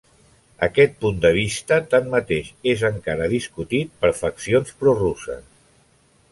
[0.67, 5.49] Aquest punt de vista tanmateix és encara discutit per faccions prorusses.